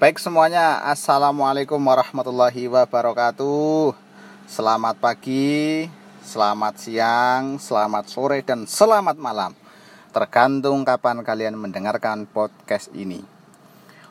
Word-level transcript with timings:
Baik 0.00 0.16
semuanya, 0.16 0.80
Assalamualaikum 0.80 1.76
warahmatullahi 1.76 2.72
wabarakatuh. 2.72 3.92
Selamat 4.48 4.96
pagi, 4.96 5.92
selamat 6.24 6.74
siang, 6.80 7.60
selamat 7.60 8.08
sore, 8.08 8.40
dan 8.40 8.64
selamat 8.64 9.20
malam. 9.20 9.52
Tergantung 10.08 10.88
kapan 10.88 11.20
kalian 11.20 11.52
mendengarkan 11.52 12.24
podcast 12.24 12.88
ini. 12.96 13.20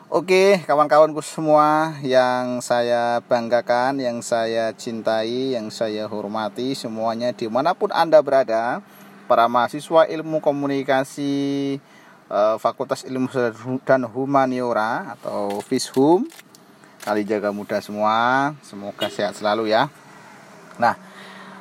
Oke, 0.06 0.62
kawan-kawanku 0.62 1.26
semua 1.26 1.98
yang 2.06 2.62
saya 2.62 3.18
banggakan, 3.26 3.98
yang 3.98 4.22
saya 4.22 4.70
cintai, 4.70 5.58
yang 5.58 5.74
saya 5.74 6.06
hormati 6.06 6.78
Semuanya 6.78 7.34
di 7.34 7.50
mana 7.50 7.74
pun 7.74 7.90
Anda 7.90 8.22
berada 8.22 8.78
Para 9.26 9.50
mahasiswa 9.50 10.06
ilmu 10.06 10.38
komunikasi 10.38 11.34
Fakultas 12.62 13.02
Ilmu 13.02 13.26
dan 13.82 14.06
Humaniora 14.06 15.18
atau 15.18 15.58
FISHUM. 15.66 16.30
Kali 17.02 17.26
jaga 17.26 17.50
muda 17.50 17.82
semua, 17.82 18.52
semoga 18.62 19.10
sehat 19.10 19.34
selalu 19.34 19.72
ya. 19.72 19.90
Nah, 20.78 20.94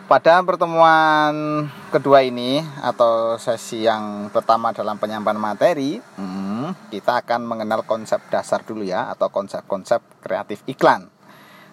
pada 0.05 0.45
pertemuan 0.45 1.65
kedua 1.89 2.21
ini 2.21 2.61
atau 2.85 3.39
sesi 3.41 3.87
yang 3.87 4.29
pertama 4.29 4.69
dalam 4.75 5.01
penyampaian 5.01 5.39
materi, 5.41 5.97
hmm, 5.97 6.91
kita 6.93 7.25
akan 7.25 7.49
mengenal 7.49 7.81
konsep 7.87 8.21
dasar 8.29 8.61
dulu 8.61 8.85
ya 8.85 9.09
atau 9.09 9.31
konsep-konsep 9.33 10.01
kreatif 10.21 10.61
iklan. 10.69 11.09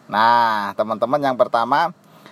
Nah, 0.06 0.72
teman-teman 0.78 1.20
yang 1.20 1.36
pertama 1.36 1.90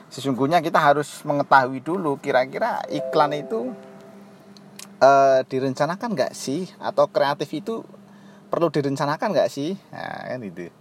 sesungguhnya 0.09 0.63
kita 0.63 0.79
harus 0.79 1.25
mengetahui 1.27 1.83
dulu 1.83 2.17
kira-kira 2.23 2.87
iklan 2.89 3.35
itu 3.35 3.75
uh, 5.05 5.45
direncanakan 5.45 6.17
nggak 6.17 6.33
sih? 6.33 6.73
Atau 6.81 7.13
kreatif 7.13 7.53
itu 7.53 7.85
perlu 8.49 8.73
direncanakan 8.73 9.29
nggak 9.37 9.51
sih? 9.53 9.77
Nah 9.93 10.33
kan 10.33 10.41
itu 10.41 10.73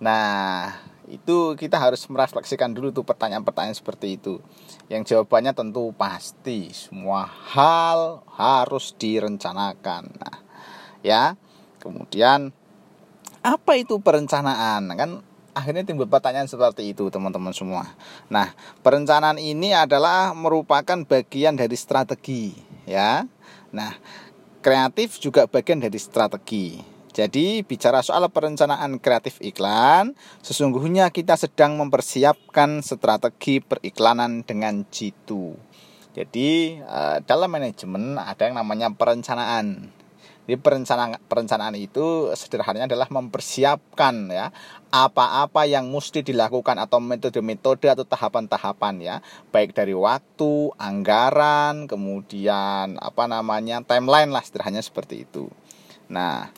nah 0.00 0.80
itu 1.04 1.52
kita 1.60 1.76
harus 1.76 2.08
merefleksikan 2.08 2.72
dulu 2.72 2.88
tuh 2.88 3.04
pertanyaan-pertanyaan 3.04 3.76
seperti 3.76 4.16
itu. 4.16 4.40
Yang 4.88 5.12
jawabannya 5.14 5.52
tentu 5.52 5.92
pasti 5.92 6.72
semua 6.72 7.26
hal 7.26 8.24
harus 8.36 8.96
direncanakan. 8.96 10.02
Nah 10.16 10.36
ya 11.04 11.36
kemudian 11.82 12.54
apa 13.40 13.72
itu 13.76 14.00
perencanaan? 14.00 14.88
Kan 14.96 15.20
akhirnya 15.52 15.82
timbul 15.82 16.06
pertanyaan 16.06 16.48
seperti 16.48 16.94
itu 16.94 17.10
teman-teman 17.10 17.52
semua. 17.52 17.90
Nah 18.30 18.54
perencanaan 18.80 19.36
ini 19.36 19.74
adalah 19.74 20.32
merupakan 20.32 21.04
bagian 21.04 21.58
dari 21.58 21.76
strategi 21.76 22.54
ya 22.88 23.26
Nah, 23.70 23.94
kreatif 24.60 25.22
juga 25.22 25.46
bagian 25.46 25.78
dari 25.78 25.98
strategi. 25.98 26.82
Jadi, 27.10 27.66
bicara 27.66 28.06
soal 28.06 28.22
perencanaan 28.30 29.02
kreatif 29.02 29.42
iklan, 29.42 30.14
sesungguhnya 30.46 31.10
kita 31.10 31.34
sedang 31.34 31.74
mempersiapkan 31.74 32.86
strategi 32.86 33.58
periklanan 33.58 34.46
dengan 34.46 34.86
jitu. 34.94 35.58
Jadi, 36.14 36.78
eh, 36.78 37.18
dalam 37.26 37.50
manajemen 37.50 38.14
ada 38.14 38.46
yang 38.46 38.58
namanya 38.58 38.94
perencanaan. 38.94 39.90
Jadi 40.48 40.56
perencanaan 40.58 41.20
perencanaan 41.28 41.76
itu 41.78 42.32
sederhananya 42.34 42.90
adalah 42.90 43.06
mempersiapkan 43.12 44.32
ya 44.32 44.50
apa-apa 44.90 45.68
yang 45.70 45.86
mesti 45.86 46.26
dilakukan 46.26 46.74
atau 46.80 46.98
metode-metode 46.98 47.86
atau 47.86 48.02
tahapan-tahapan 48.02 48.94
ya, 48.98 49.16
baik 49.54 49.76
dari 49.76 49.94
waktu, 49.94 50.74
anggaran, 50.74 51.86
kemudian 51.86 52.98
apa 52.98 53.30
namanya 53.30 53.84
timeline 53.86 54.34
lah 54.34 54.42
sederhananya 54.42 54.82
seperti 54.82 55.28
itu. 55.30 55.46
Nah, 56.10 56.50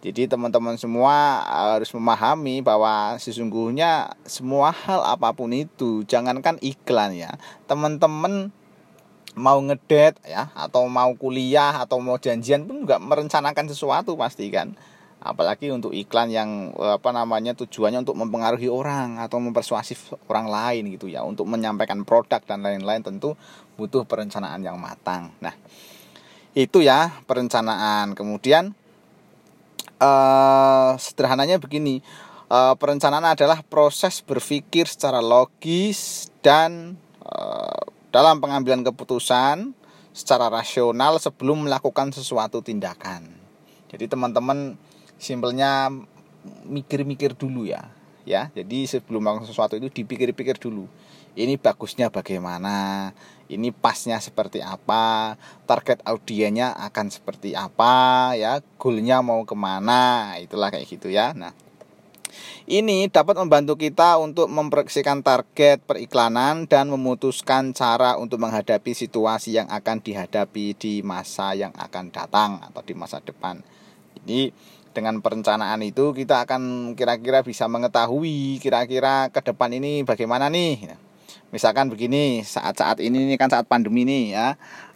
jadi 0.00 0.28
teman-teman 0.28 0.80
semua 0.80 1.44
harus 1.44 1.92
memahami 1.92 2.64
bahwa 2.64 3.16
sesungguhnya 3.20 4.16
semua 4.24 4.72
hal 4.72 5.04
apa 5.04 5.32
pun 5.36 5.52
itu, 5.52 6.04
jangankan 6.08 6.56
iklan 6.64 7.12
ya, 7.12 7.36
teman-teman 7.68 8.52
mau 9.34 9.58
ngedet 9.58 10.18
ya 10.22 10.50
atau 10.54 10.86
mau 10.86 11.10
kuliah 11.18 11.82
atau 11.82 11.98
mau 11.98 12.18
janjian 12.18 12.66
pun 12.66 12.86
juga 12.86 13.02
merencanakan 13.02 13.66
sesuatu 13.70 14.14
pasti 14.14 14.48
kan. 14.50 14.74
Apalagi 15.24 15.72
untuk 15.72 15.96
iklan 15.96 16.28
yang 16.28 16.76
apa 16.76 17.08
namanya 17.08 17.56
tujuannya 17.56 18.04
untuk 18.04 18.12
mempengaruhi 18.12 18.68
orang 18.68 19.16
atau 19.16 19.40
mempersuasif 19.40 20.12
orang 20.28 20.46
lain 20.52 20.92
gitu 20.94 21.08
ya. 21.08 21.24
Untuk 21.24 21.48
menyampaikan 21.48 22.04
produk 22.04 22.44
dan 22.44 22.60
lain-lain 22.60 23.00
tentu 23.00 23.32
butuh 23.74 24.04
perencanaan 24.04 24.60
yang 24.60 24.76
matang. 24.76 25.32
Nah 25.40 25.56
itu 26.54 26.84
ya 26.84 27.10
perencanaan. 27.26 28.14
Kemudian 28.14 28.76
eh, 29.98 30.92
sederhananya 30.98 31.58
begini 31.58 31.98
eh, 32.50 32.74
perencanaan 32.78 33.34
adalah 33.34 33.62
proses 33.66 34.22
berpikir 34.22 34.86
secara 34.86 35.18
logis 35.18 36.30
dan 36.42 37.00
eh, 37.24 37.53
dalam 38.14 38.38
pengambilan 38.38 38.86
keputusan 38.86 39.74
secara 40.14 40.46
rasional 40.46 41.18
sebelum 41.18 41.66
melakukan 41.66 42.14
sesuatu 42.14 42.62
tindakan. 42.62 43.26
Jadi 43.90 44.06
teman-teman 44.06 44.78
simpelnya 45.18 45.90
mikir-mikir 46.62 47.34
dulu 47.34 47.66
ya. 47.66 47.90
Ya, 48.22 48.48
jadi 48.54 48.86
sebelum 48.86 49.20
melakukan 49.20 49.50
sesuatu 49.50 49.74
itu 49.74 49.90
dipikir-pikir 49.90 50.56
dulu. 50.62 50.86
Ini 51.34 51.58
bagusnya 51.58 52.08
bagaimana? 52.08 53.10
Ini 53.50 53.74
pasnya 53.74 54.22
seperti 54.22 54.62
apa? 54.62 55.34
Target 55.66 56.00
audiennya 56.06 56.72
akan 56.72 57.10
seperti 57.10 57.52
apa? 57.58 58.32
Ya, 58.38 58.62
goalnya 58.78 59.20
mau 59.20 59.42
ke 59.42 59.58
mana? 59.58 60.32
Itulah 60.38 60.70
kayak 60.70 60.86
gitu 60.86 61.10
ya. 61.10 61.34
Nah, 61.34 61.52
ini 62.64 63.10
dapat 63.12 63.36
membantu 63.36 63.76
kita 63.76 64.16
untuk 64.16 64.48
memproyeksikan 64.48 65.20
target 65.20 65.84
periklanan 65.84 66.64
dan 66.64 66.88
memutuskan 66.88 67.76
cara 67.76 68.16
untuk 68.16 68.40
menghadapi 68.40 68.92
situasi 68.96 69.56
yang 69.58 69.68
akan 69.68 70.00
dihadapi 70.00 70.74
di 70.74 71.00
masa 71.04 71.52
yang 71.52 71.72
akan 71.76 72.10
datang 72.10 72.62
atau 72.64 72.80
di 72.80 72.94
masa 72.96 73.20
depan. 73.20 73.60
Jadi 74.20 74.54
dengan 74.94 75.18
perencanaan 75.18 75.82
itu 75.82 76.14
kita 76.14 76.46
akan 76.46 76.94
kira-kira 76.94 77.42
bisa 77.42 77.66
mengetahui 77.66 78.62
kira-kira 78.62 79.28
ke 79.34 79.42
depan 79.42 79.74
ini 79.74 80.06
bagaimana 80.06 80.46
nih. 80.48 80.94
Misalkan 81.50 81.86
begini, 81.86 82.42
saat-saat 82.42 82.98
ini 82.98 83.30
ini 83.30 83.34
kan 83.38 83.46
saat 83.46 83.70
pandemi 83.70 84.02
nih 84.02 84.34
ya. 84.34 84.48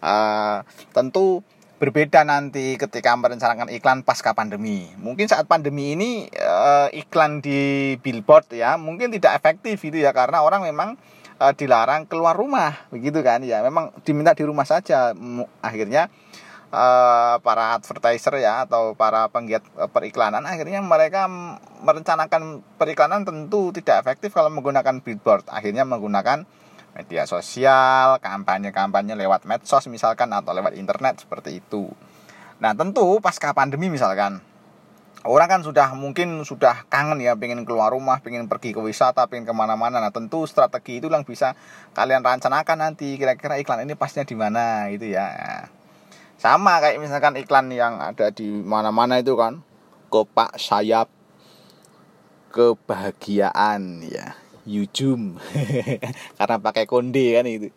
Uh, 0.03 0.67
tentu 0.91 1.47
berbeda 1.79 2.27
nanti 2.27 2.75
ketika 2.75 3.15
merencanakan 3.15 3.71
iklan 3.71 4.03
pasca 4.03 4.35
pandemi. 4.35 4.91
Mungkin 4.99 5.31
saat 5.31 5.47
pandemi 5.47 5.95
ini 5.95 6.27
uh, 6.35 6.91
iklan 6.91 7.39
di 7.39 7.95
billboard 8.03 8.51
ya 8.51 8.75
mungkin 8.75 9.15
tidak 9.15 9.39
efektif 9.39 9.79
itu 9.87 10.03
ya 10.03 10.11
karena 10.11 10.43
orang 10.43 10.67
memang 10.67 10.99
uh, 11.39 11.55
dilarang 11.55 12.11
keluar 12.11 12.35
rumah 12.35 12.75
begitu 12.91 13.23
kan 13.23 13.47
ya. 13.47 13.63
Memang 13.63 13.95
diminta 14.03 14.35
di 14.35 14.43
rumah 14.43 14.67
saja. 14.67 15.15
Akhirnya 15.63 16.11
uh, 16.75 17.39
para 17.39 17.79
advertiser 17.79 18.43
ya 18.43 18.67
atau 18.67 18.99
para 18.99 19.31
penggiat 19.31 19.63
periklanan 19.95 20.43
akhirnya 20.51 20.83
mereka 20.83 21.31
merencanakan 21.87 22.67
periklanan 22.75 23.23
tentu 23.23 23.71
tidak 23.71 24.03
efektif 24.03 24.35
kalau 24.35 24.51
menggunakan 24.51 24.99
billboard. 24.99 25.47
Akhirnya 25.47 25.87
menggunakan 25.87 26.43
media 26.99 27.23
sosial, 27.31 28.19
kampanye-kampanye 28.19 29.15
lewat 29.15 29.47
medsos 29.47 29.87
misalkan 29.87 30.35
atau 30.35 30.51
lewat 30.51 30.75
internet 30.75 31.23
seperti 31.23 31.63
itu. 31.63 31.87
Nah 32.59 32.75
tentu 32.75 33.23
pasca 33.23 33.55
pandemi 33.55 33.87
misalkan 33.87 34.43
orang 35.23 35.47
kan 35.47 35.61
sudah 35.63 35.95
mungkin 35.95 36.43
sudah 36.43 36.91
kangen 36.91 37.23
ya 37.23 37.39
pengen 37.39 37.63
keluar 37.63 37.95
rumah, 37.95 38.19
pengen 38.19 38.51
pergi 38.51 38.75
ke 38.75 38.83
wisata, 38.83 39.31
pengen 39.31 39.47
ke 39.47 39.55
mana-mana. 39.55 40.03
Nah 40.03 40.11
tentu 40.11 40.43
strategi 40.51 40.99
itu 40.99 41.07
yang 41.07 41.23
bisa 41.23 41.55
kalian 41.95 42.27
rencanakan 42.27 42.91
nanti 42.91 43.15
kira-kira 43.15 43.63
iklan 43.63 43.87
ini 43.87 43.95
pasnya 43.95 44.27
di 44.27 44.35
mana 44.35 44.91
itu 44.91 45.07
ya. 45.07 45.31
Sama 46.39 46.83
kayak 46.83 46.99
misalkan 46.99 47.39
iklan 47.39 47.71
yang 47.71 48.03
ada 48.03 48.35
di 48.35 48.47
mana-mana 48.51 49.23
itu 49.23 49.39
kan 49.39 49.63
kopak 50.11 50.59
sayap 50.59 51.07
kebahagiaan 52.51 54.03
ya 54.03 54.48
Yujum. 54.67 55.37
Karena 56.39 56.57
pakai 56.59 56.89
konde 56.89 57.37
kan 57.37 57.47
itu. 57.47 57.71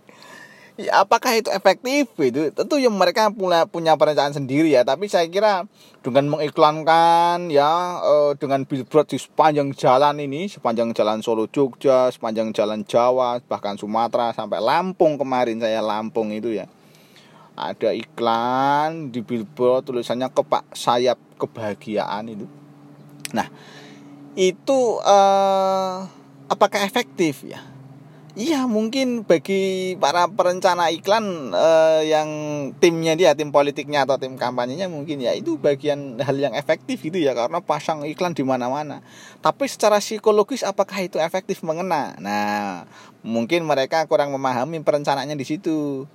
Ya, 0.80 1.04
apakah 1.04 1.36
itu 1.36 1.52
efektif? 1.52 2.10
Itu 2.16 2.48
tentu 2.56 2.80
yang 2.80 2.96
mereka 2.96 3.28
punya 3.30 3.68
punya 3.68 4.00
perencanaan 4.00 4.34
sendiri 4.34 4.72
ya. 4.72 4.88
Tapi 4.88 5.12
saya 5.12 5.28
kira 5.28 5.68
dengan 6.00 6.32
mengiklankan 6.32 7.52
ya 7.52 8.02
eh, 8.02 8.32
dengan 8.40 8.64
billboard 8.64 9.12
di 9.12 9.20
sepanjang 9.20 9.76
jalan 9.76 10.18
ini 10.24 10.48
sepanjang 10.50 10.96
jalan 10.96 11.20
Solo 11.22 11.46
Jogja 11.52 12.10
sepanjang 12.10 12.56
jalan 12.56 12.88
Jawa 12.88 13.44
bahkan 13.46 13.76
Sumatera 13.78 14.34
sampai 14.34 14.64
Lampung 14.64 15.20
kemarin 15.20 15.60
saya 15.60 15.84
Lampung 15.84 16.32
itu 16.32 16.56
ya. 16.56 16.66
Ada 17.54 17.92
iklan 17.92 19.12
di 19.12 19.22
billboard 19.22 19.92
tulisannya 19.92 20.32
kepak 20.32 20.72
sayap 20.72 21.20
kebahagiaan 21.36 22.32
itu. 22.32 22.48
Nah 23.36 23.52
itu 24.40 24.80
uh, 25.04 26.08
apakah 26.52 26.84
efektif 26.84 27.48
ya 27.48 27.64
Iya 28.32 28.64
mungkin 28.64 29.28
bagi 29.28 30.00
para 30.00 30.24
perencana 30.32 30.88
iklan 30.88 31.52
eh, 31.52 32.16
yang 32.16 32.30
timnya 32.80 33.20
dia 33.20 33.36
tim 33.36 33.52
politiknya 33.52 34.08
atau 34.08 34.16
tim 34.16 34.40
kampanyenya 34.40 34.88
mungkin 34.88 35.20
ya 35.20 35.36
itu 35.36 35.60
bagian 35.60 36.16
hal 36.16 36.40
yang 36.40 36.56
efektif 36.56 37.04
gitu 37.04 37.20
ya 37.20 37.36
karena 37.36 37.60
pasang 37.60 38.08
iklan 38.08 38.32
di 38.32 38.48
mana-mana. 38.48 39.04
Tapi 39.44 39.68
secara 39.68 40.00
psikologis 40.00 40.64
apakah 40.64 41.04
itu 41.04 41.20
efektif 41.20 41.60
mengena? 41.60 42.16
Nah 42.24 42.88
mungkin 43.20 43.68
mereka 43.68 44.08
kurang 44.08 44.32
memahami 44.32 44.80
perencanaannya 44.80 45.36
di 45.36 45.44
situ. 45.44 46.08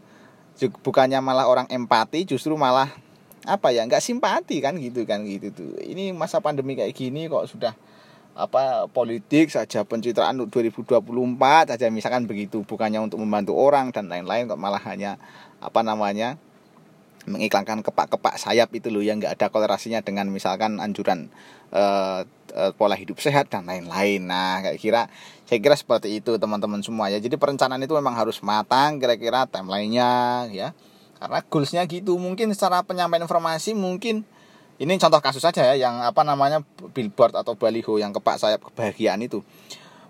Bukannya 0.56 1.20
malah 1.20 1.44
orang 1.52 1.68
empati 1.68 2.24
justru 2.24 2.56
malah 2.56 2.88
apa 3.44 3.76
ya 3.76 3.84
nggak 3.84 4.00
simpati 4.00 4.64
kan 4.64 4.72
gitu 4.80 5.04
kan 5.04 5.20
gitu 5.28 5.52
tuh. 5.52 5.76
Ini 5.84 6.16
masa 6.16 6.40
pandemi 6.40 6.80
kayak 6.80 6.96
gini 6.96 7.28
kok 7.28 7.44
sudah 7.44 7.76
apa 8.36 8.84
politik 8.92 9.48
saja 9.48 9.80
pencitraan 9.88 10.36
untuk 10.36 10.60
2024 10.60 11.72
saja 11.72 11.88
misalkan 11.88 12.28
begitu 12.28 12.60
bukannya 12.68 13.00
untuk 13.00 13.16
membantu 13.16 13.56
orang 13.56 13.96
dan 13.96 14.12
lain-lain 14.12 14.44
kok 14.44 14.60
malah 14.60 14.82
hanya 14.84 15.16
apa 15.64 15.80
namanya 15.80 16.36
mengiklankan 17.26 17.82
kepak-kepak 17.82 18.38
sayap 18.38 18.70
itu 18.76 18.92
loh 18.92 19.02
yang 19.02 19.18
nggak 19.18 19.40
ada 19.40 19.46
kolerasinya 19.50 20.04
dengan 20.04 20.30
misalkan 20.30 20.78
anjuran 20.78 21.32
uh, 21.74 22.22
uh, 22.54 22.72
pola 22.78 22.94
hidup 22.94 23.18
sehat 23.18 23.50
dan 23.50 23.66
lain-lain. 23.66 24.22
Nah, 24.22 24.62
kayak 24.62 24.78
kira 24.78 25.02
saya 25.42 25.58
kira 25.58 25.74
seperti 25.74 26.22
itu 26.22 26.38
teman-teman 26.38 26.80
semua 26.86 27.10
ya. 27.10 27.18
Jadi 27.18 27.34
perencanaan 27.34 27.82
itu 27.82 27.98
memang 27.98 28.14
harus 28.14 28.38
matang 28.46 29.02
kira-kira 29.02 29.50
timelinenya 29.50 30.46
ya. 30.54 30.70
Karena 31.18 31.42
goalsnya 31.42 31.82
gitu. 31.90 32.14
Mungkin 32.14 32.54
secara 32.54 32.86
penyampaian 32.86 33.26
informasi 33.26 33.74
mungkin 33.74 34.22
ini 34.76 35.00
contoh 35.00 35.20
kasus 35.24 35.40
saja 35.40 35.64
ya 35.72 35.88
yang 35.88 36.04
apa 36.04 36.20
namanya 36.20 36.60
billboard 36.92 37.32
atau 37.32 37.56
baliho 37.56 37.96
yang 37.96 38.12
kepak 38.12 38.36
sayap 38.36 38.60
kebahagiaan 38.60 39.24
itu. 39.24 39.40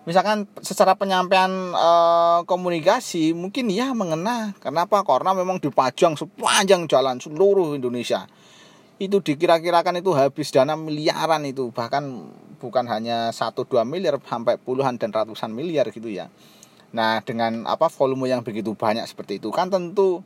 Misalkan 0.06 0.46
secara 0.62 0.94
penyampaian 0.94 1.50
e, 1.74 1.90
komunikasi 2.46 3.34
mungkin 3.34 3.66
ya 3.70 3.90
mengena. 3.90 4.54
Kenapa? 4.62 5.02
Karena 5.02 5.34
memang 5.34 5.58
dipajang 5.58 6.14
sepanjang 6.14 6.86
jalan 6.86 7.18
seluruh 7.18 7.74
Indonesia. 7.74 8.30
Itu 9.02 9.18
dikira-kirakan 9.18 9.98
itu 9.98 10.14
habis 10.14 10.54
dana 10.54 10.78
miliaran 10.78 11.42
itu. 11.42 11.74
Bahkan 11.74 12.04
bukan 12.62 12.86
hanya 12.86 13.34
1-2 13.34 13.66
miliar 13.82 14.22
sampai 14.22 14.62
puluhan 14.62 14.94
dan 14.94 15.10
ratusan 15.10 15.50
miliar 15.50 15.90
gitu 15.90 16.06
ya. 16.06 16.30
Nah 16.94 17.18
dengan 17.26 17.66
apa 17.66 17.90
volume 17.90 18.30
yang 18.30 18.46
begitu 18.46 18.78
banyak 18.78 19.02
seperti 19.10 19.42
itu 19.42 19.50
kan 19.50 19.74
tentu 19.74 20.22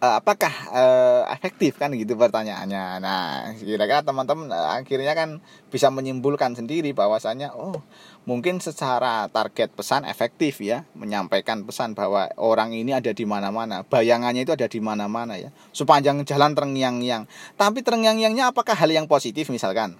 uh, 0.00 0.20
apakah 0.20 0.52
uh, 0.72 1.22
efektif 1.32 1.80
kan 1.80 1.92
gitu 1.96 2.16
pertanyaannya. 2.16 3.00
Nah, 3.00 3.52
kira-kira 3.56 4.04
teman-teman 4.04 4.52
uh, 4.52 4.76
akhirnya 4.76 5.16
kan 5.16 5.40
bisa 5.72 5.88
menyimpulkan 5.88 6.56
sendiri 6.56 6.92
bahwasanya 6.92 7.56
oh, 7.56 7.80
mungkin 8.28 8.60
secara 8.60 9.28
target 9.32 9.72
pesan 9.72 10.04
efektif 10.04 10.60
ya 10.60 10.84
menyampaikan 10.96 11.64
pesan 11.64 11.96
bahwa 11.96 12.28
orang 12.36 12.76
ini 12.76 12.92
ada 12.92 13.12
di 13.12 13.24
mana-mana, 13.24 13.82
bayangannya 13.86 14.44
itu 14.44 14.52
ada 14.52 14.68
di 14.68 14.80
mana-mana 14.82 15.40
ya. 15.40 15.50
Sepanjang 15.72 16.24
jalan 16.28 16.52
terngiang-ngiang. 16.52 17.28
Tapi 17.56 17.80
terngiang-ngiangnya 17.80 18.52
apakah 18.52 18.76
hal 18.76 18.90
yang 18.92 19.08
positif 19.08 19.48
misalkan? 19.48 19.96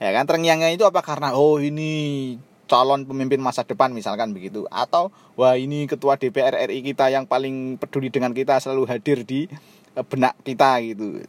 Ya 0.00 0.16
kan 0.16 0.24
terngiang-ngiang 0.24 0.80
itu 0.80 0.84
apa 0.88 1.04
karena 1.04 1.36
oh 1.36 1.60
ini 1.60 2.40
calon 2.70 3.02
pemimpin 3.02 3.42
masa 3.42 3.66
depan 3.66 3.90
misalkan 3.90 4.30
begitu. 4.30 4.70
Atau 4.70 5.10
wah 5.34 5.58
ini 5.58 5.90
ketua 5.90 6.14
DPR 6.14 6.54
RI 6.70 6.86
kita 6.86 7.10
yang 7.10 7.26
paling 7.26 7.74
peduli 7.82 8.14
dengan 8.14 8.30
kita 8.30 8.62
selalu 8.62 8.86
hadir 8.86 9.26
di 9.26 9.50
eh, 9.98 10.06
benak 10.06 10.38
kita 10.46 10.78
gitu. 10.86 11.26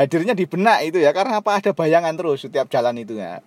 Hadirnya 0.00 0.32
di 0.32 0.48
benak 0.48 0.80
itu 0.88 0.96
ya 0.96 1.12
karena 1.12 1.44
apa? 1.44 1.60
Ada 1.60 1.76
bayangan 1.76 2.16
terus 2.16 2.48
setiap 2.48 2.72
jalan 2.72 2.96
itu 2.96 3.20
ya. 3.20 3.44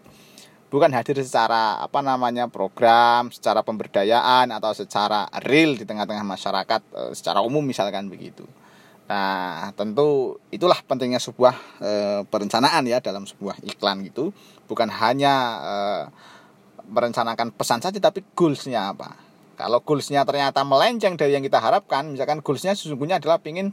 Bukan 0.69 0.93
hadir 0.93 1.17
secara 1.25 1.81
apa 1.81 2.05
namanya 2.05 2.45
program 2.49 3.33
secara 3.33 3.65
pemberdayaan 3.65 4.53
atau 4.53 4.73
secara 4.77 5.25
real 5.45 5.73
di 5.73 5.89
tengah-tengah 5.89 6.21
masyarakat 6.21 6.81
eh, 6.93 7.11
secara 7.17 7.41
umum 7.41 7.65
misalkan 7.65 8.05
begitu. 8.13 8.45
Nah, 9.03 9.75
tentu 9.75 10.39
itulah 10.47 10.79
pentingnya 10.87 11.19
sebuah 11.19 11.55
e, 11.83 11.91
perencanaan 12.23 12.87
ya 12.87 13.03
dalam 13.03 13.27
sebuah 13.27 13.59
iklan 13.61 13.99
gitu, 14.07 14.31
bukan 14.71 14.87
hanya 14.87 15.35
e, 15.59 15.75
merencanakan 16.89 17.55
pesan 17.55 17.79
saja 17.79 17.99
tapi 17.99 18.23
goalsnya 18.35 18.91
apa? 18.91 19.15
Kalau 19.53 19.85
goalsnya 19.85 20.25
ternyata 20.25 20.65
melenceng 20.65 21.13
dari 21.15 21.37
yang 21.37 21.45
kita 21.45 21.61
harapkan 21.61 22.09
misalkan 22.11 22.41
goalsnya 22.41 22.73
sesungguhnya 22.73 23.21
adalah 23.21 23.37
ingin 23.45 23.71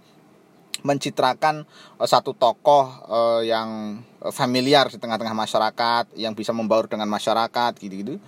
mencitrakan 0.81 1.69
uh, 2.01 2.09
satu 2.09 2.33
tokoh 2.33 2.89
uh, 3.09 3.43
yang 3.45 4.01
familiar 4.33 4.89
di 4.89 4.97
tengah-tengah 5.01 5.37
masyarakat 5.37 6.05
yang 6.17 6.33
bisa 6.37 6.53
membaur 6.53 6.89
dengan 6.89 7.09
masyarakat 7.09 7.73
gitu-gitu. 7.81 8.21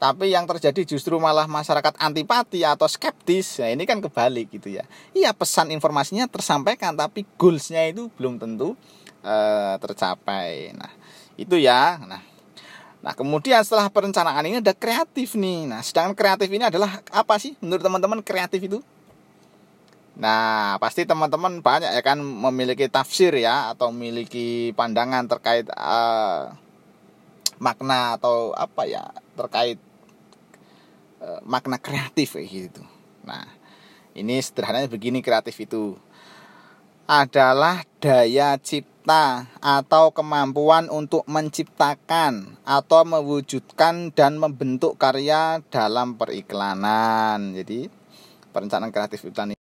Tapi 0.00 0.32
yang 0.32 0.48
terjadi 0.48 0.96
justru 0.96 1.20
malah 1.20 1.44
masyarakat 1.44 2.00
antipati 2.00 2.64
atau 2.64 2.88
skeptis 2.88 3.60
ya 3.60 3.68
ini 3.68 3.84
kan 3.84 4.00
kebalik 4.00 4.48
gitu 4.48 4.72
ya. 4.72 4.88
Iya 5.12 5.36
pesan 5.36 5.68
informasinya 5.68 6.24
tersampaikan 6.24 6.96
tapi 6.96 7.28
goalsnya 7.36 7.84
itu 7.84 8.08
belum 8.16 8.40
tentu 8.40 8.72
uh, 9.20 9.76
tercapai. 9.76 10.72
Nah 10.72 10.92
itu 11.36 11.60
ya. 11.60 12.00
Nah 12.00 12.29
Nah, 13.00 13.16
kemudian 13.16 13.64
setelah 13.64 13.88
perencanaan 13.88 14.44
ini 14.44 14.60
ada 14.60 14.76
kreatif 14.76 15.32
nih. 15.32 15.64
Nah, 15.64 15.80
sedangkan 15.80 16.12
kreatif 16.12 16.48
ini 16.52 16.68
adalah 16.68 17.00
apa 17.08 17.40
sih 17.40 17.56
menurut 17.64 17.80
teman-teman 17.80 18.20
kreatif 18.20 18.60
itu? 18.60 18.78
Nah, 20.20 20.76
pasti 20.76 21.08
teman-teman 21.08 21.64
banyak 21.64 21.96
ya 21.96 22.02
kan 22.04 22.20
memiliki 22.20 22.92
tafsir 22.92 23.32
ya 23.40 23.72
atau 23.72 23.88
memiliki 23.88 24.76
pandangan 24.76 25.24
terkait 25.24 25.64
uh, 25.72 26.52
makna 27.56 28.20
atau 28.20 28.52
apa 28.52 28.84
ya 28.84 29.08
terkait 29.32 29.80
uh, 31.24 31.40
makna 31.40 31.80
kreatif 31.80 32.36
kayak 32.36 32.48
gitu. 32.52 32.84
Nah, 33.24 33.48
ini 34.12 34.36
sederhananya 34.44 34.92
begini 34.92 35.24
kreatif 35.24 35.56
itu 35.56 35.96
adalah 37.08 37.80
daya 37.96 38.60
cipta 38.60 38.89
cipta 39.10 39.50
atau 39.58 40.14
kemampuan 40.14 40.86
untuk 40.86 41.26
menciptakan 41.26 42.62
atau 42.62 43.02
mewujudkan 43.02 44.14
dan 44.14 44.38
membentuk 44.38 44.94
karya 45.02 45.58
dalam 45.66 46.14
periklanan. 46.14 47.50
Jadi 47.50 47.90
perencanaan 48.54 48.94
kreatif 48.94 49.26
iklan 49.26 49.58